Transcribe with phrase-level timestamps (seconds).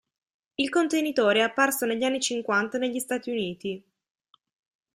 [0.55, 3.83] Il contenitore è apparso negli anni cinquanta negli Stati Uniti.